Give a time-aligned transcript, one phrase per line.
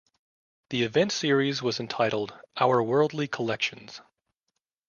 [0.71, 4.01] The event series was entitled 'Our Worldly Collections'.